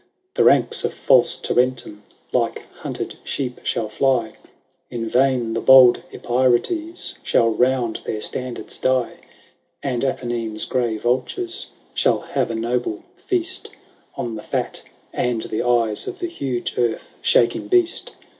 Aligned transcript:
XXV." 0.03 0.07
The 0.37 0.43
ranks 0.43 0.83
of 0.83 0.93
false 0.95 1.37
Tarentum 1.37 2.01
Like 2.33 2.63
hunted 2.77 3.19
sheep 3.23 3.59
shall 3.63 3.87
fly: 3.87 4.33
In 4.89 5.07
vain 5.07 5.53
the 5.53 5.61
bold 5.61 6.01
Epirotes 6.11 7.19
Shall 7.21 7.49
round 7.51 7.99
their 8.03 8.19
standards 8.19 8.79
die; 8.79 9.17
And 9.83 10.03
Apennine's 10.03 10.65
grey 10.65 10.97
vultures 10.97 11.67
Shall 11.93 12.21
have 12.21 12.49
a 12.49 12.55
noble 12.55 13.03
feast 13.27 13.69
On 14.15 14.33
the 14.33 14.41
fat 14.41 14.81
and 15.13 15.43
the 15.43 15.61
eyes 15.61 16.07
Of 16.07 16.17
the 16.17 16.25
huge 16.25 16.73
earth 16.79 17.13
shaking 17.21 17.67
beast. 17.67 18.13